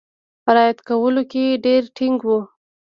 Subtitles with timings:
[0.55, 2.39] رعایت کولو کې ډېر ټینګ وو.